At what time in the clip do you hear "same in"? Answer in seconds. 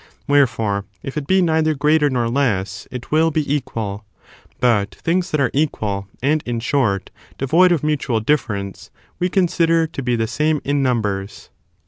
10.25-10.81